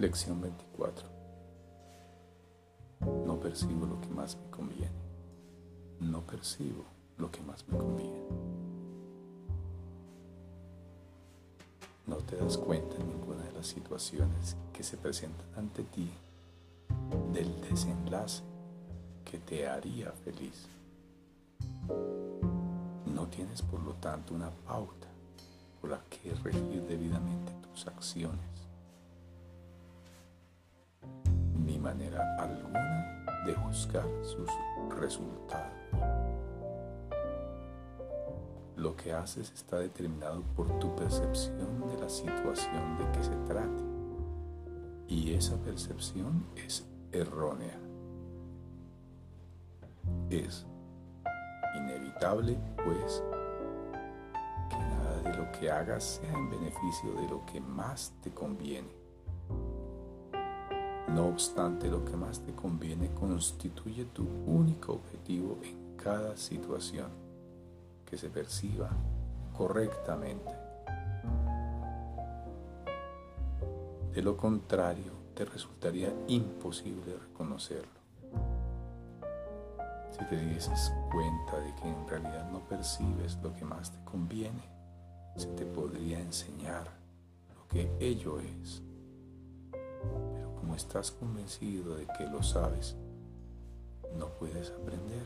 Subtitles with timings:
[0.00, 1.06] Lección 24.
[3.26, 4.98] No percibo lo que más me conviene.
[6.00, 6.84] No percibo
[7.18, 8.24] lo que más me conviene.
[12.06, 16.10] No te das cuenta en ninguna de las situaciones que se presentan ante ti
[17.34, 18.42] del desenlace
[19.22, 20.66] que te haría feliz.
[23.04, 25.08] No tienes por lo tanto una pauta
[25.78, 28.49] por la que regir debidamente tus acciones
[31.90, 34.48] manera alguna de juzgar sus
[34.96, 35.72] resultados.
[38.76, 43.82] Lo que haces está determinado por tu percepción de la situación de que se trate
[45.08, 47.78] y esa percepción es errónea.
[50.30, 50.64] Es
[51.76, 53.24] inevitable, pues,
[54.70, 58.99] que nada de lo que hagas sea en beneficio de lo que más te conviene
[61.14, 67.08] no obstante, lo que más te conviene constituye tu único objetivo en cada situación
[68.06, 68.90] que se perciba
[69.56, 70.52] correctamente.
[74.12, 78.00] De lo contrario, te resultaría imposible reconocerlo.
[80.10, 84.62] Si te dieses cuenta de que en realidad no percibes lo que más te conviene,
[85.36, 86.84] se te podría enseñar
[87.56, 88.82] lo que ello es
[90.80, 92.96] estás convencido de que lo sabes,
[94.18, 95.24] no puedes aprender.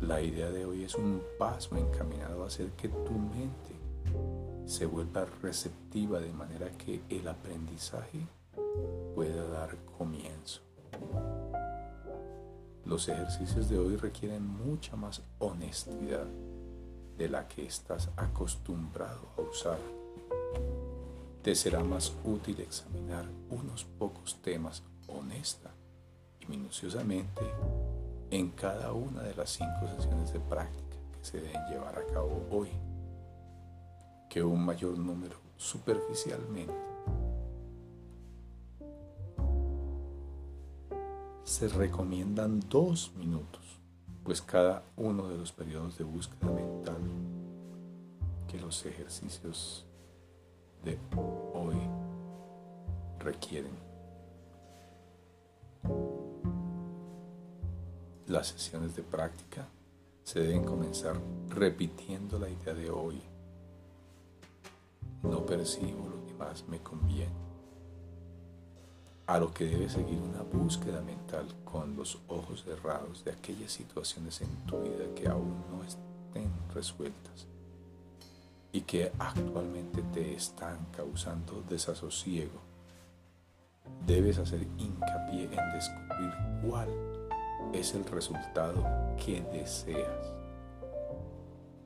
[0.00, 3.74] La idea de hoy es un paso encaminado a hacer que tu mente
[4.66, 8.26] se vuelva receptiva de manera que el aprendizaje
[9.14, 10.60] pueda dar comienzo.
[12.86, 16.26] Los ejercicios de hoy requieren mucha más honestidad
[17.18, 19.78] de la que estás acostumbrado a usar
[21.44, 25.74] te será más útil examinar unos pocos temas honesta
[26.40, 27.42] y minuciosamente
[28.30, 32.46] en cada una de las cinco sesiones de práctica que se deben llevar a cabo
[32.50, 32.70] hoy,
[34.30, 36.72] que un mayor número superficialmente.
[41.44, 43.78] Se recomiendan dos minutos,
[44.22, 46.96] pues cada uno de los periodos de búsqueda mental
[48.48, 49.84] que los ejercicios
[50.84, 50.98] de
[51.54, 51.76] hoy
[53.18, 53.72] requieren.
[58.26, 59.66] Las sesiones de práctica
[60.22, 61.16] se deben comenzar
[61.48, 63.20] repitiendo la idea de hoy.
[65.22, 67.44] No percibo lo que más me conviene.
[69.26, 74.42] A lo que debe seguir una búsqueda mental con los ojos cerrados de aquellas situaciones
[74.42, 77.46] en tu vida que aún no estén resueltas
[78.74, 82.60] y que actualmente te están causando desasosiego.
[84.04, 86.34] Debes hacer hincapié en descubrir
[86.66, 86.88] cuál
[87.72, 88.84] es el resultado
[89.24, 90.32] que deseas.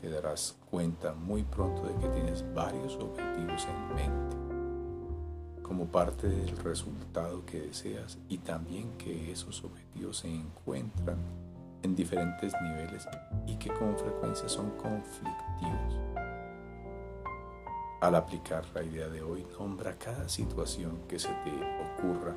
[0.00, 4.36] Te darás cuenta muy pronto de que tienes varios objetivos en mente
[5.62, 11.16] como parte del resultado que deseas y también que esos objetivos se encuentran
[11.82, 13.06] en diferentes niveles
[13.46, 16.11] y que con frecuencia son conflictivos.
[18.02, 21.52] Al aplicar la idea de hoy, nombra cada situación que se te
[21.94, 22.34] ocurra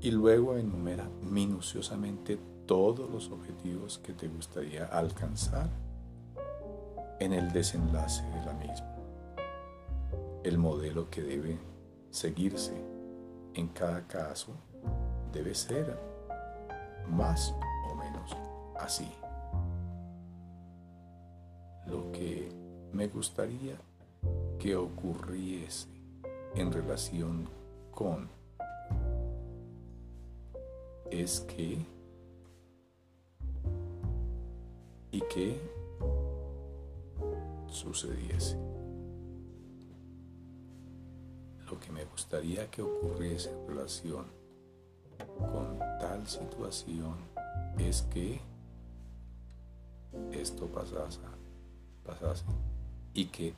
[0.00, 5.68] y luego enumera minuciosamente todos los objetivos que te gustaría alcanzar
[7.20, 8.96] en el desenlace de la misma.
[10.42, 11.56] El modelo que debe
[12.10, 12.74] seguirse
[13.54, 14.56] en cada caso
[15.32, 15.96] debe ser
[17.08, 17.54] más
[17.88, 18.36] o menos
[18.80, 19.08] así.
[21.86, 22.31] Lo que
[22.92, 23.76] me gustaría
[24.58, 25.88] que ocurriese
[26.54, 27.48] en relación
[27.90, 28.28] con
[31.10, 31.78] es que
[35.10, 35.60] y que
[37.68, 38.56] sucediese.
[41.70, 44.26] Lo que me gustaría que ocurriese en relación
[45.38, 47.16] con tal situación
[47.78, 48.40] es que
[50.32, 51.20] esto pasase,
[52.04, 52.44] pasase
[53.14, 53.54] y que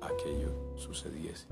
[0.00, 1.46] aquello sucediese.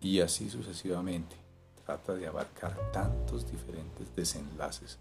[0.00, 1.36] Y así sucesivamente.
[1.84, 4.98] Trata de abarcar tantos diferentes desenlaces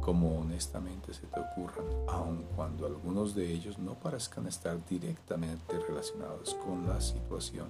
[0.00, 6.54] como honestamente se te ocurran, aun cuando algunos de ellos no parezcan estar directamente relacionados
[6.54, 7.68] con la situación,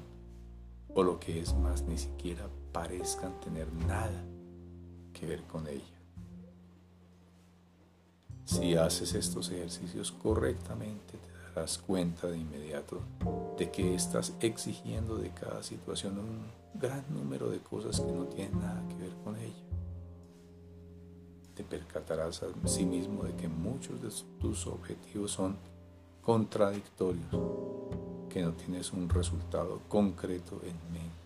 [0.94, 4.24] o lo que es más, ni siquiera parezcan tener nada
[5.12, 5.93] que ver con ella.
[8.44, 11.14] Si haces estos ejercicios correctamente,
[11.54, 13.00] te das cuenta de inmediato
[13.56, 18.60] de que estás exigiendo de cada situación un gran número de cosas que no tienen
[18.60, 19.54] nada que ver con ella.
[21.54, 24.10] Te percatarás a sí mismo de que muchos de
[24.40, 25.56] tus objetivos son
[26.20, 27.30] contradictorios,
[28.28, 31.24] que no tienes un resultado concreto en mente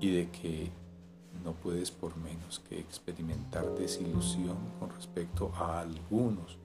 [0.00, 0.70] y de que
[1.44, 6.58] no puedes por menos que experimentar desilusión con respecto a algunos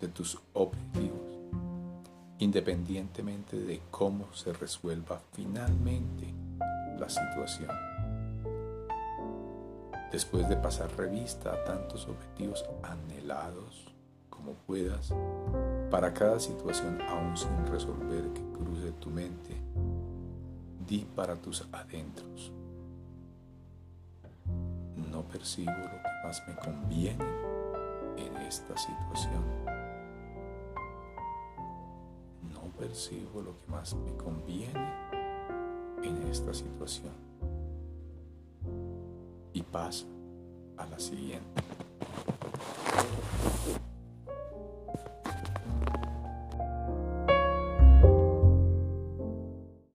[0.00, 1.38] de tus objetivos,
[2.38, 6.32] independientemente de cómo se resuelva finalmente
[6.98, 7.70] la situación.
[10.12, 13.92] Después de pasar revista a tantos objetivos anhelados
[14.30, 15.12] como puedas,
[15.90, 19.56] para cada situación aún sin resolver que cruce tu mente,
[20.86, 22.52] di para tus adentros.
[25.24, 27.24] No percibo lo que más me conviene
[28.16, 29.64] en esta situación
[32.78, 34.92] percibo lo que más me conviene
[36.02, 37.12] en esta situación.
[39.52, 40.06] Y pasa
[40.76, 41.62] a la siguiente.